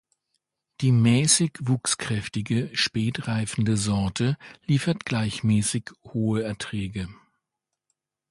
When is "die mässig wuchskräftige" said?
0.79-2.71